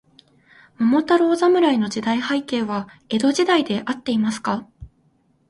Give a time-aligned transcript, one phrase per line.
[0.79, 4.67] 桃太郎侍の時代背景は、江戸時代であっていますか。